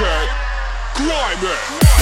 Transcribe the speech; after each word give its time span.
Climb 0.00 1.44
it! 1.44 1.99